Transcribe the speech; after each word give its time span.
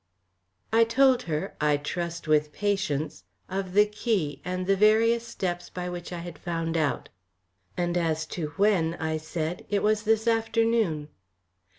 I 0.73 0.83
told 0.83 1.21
her, 1.29 1.53
I 1.61 1.77
trust 1.77 2.27
with 2.27 2.51
patience, 2.53 3.23
of 3.47 3.73
the 3.73 3.85
key 3.85 4.41
and 4.43 4.65
the 4.65 4.75
various 4.75 5.27
steps 5.27 5.69
by 5.69 5.89
which 5.89 6.11
I 6.11 6.17
had 6.21 6.39
found 6.39 6.75
out. 6.75 7.09
"And 7.77 7.95
as 7.95 8.25
to 8.33 8.47
when," 8.57 8.95
I 8.95 9.17
said, 9.17 9.63
"it 9.69 9.83
was 9.83 10.01
this 10.01 10.27
afternoon." 10.27 11.09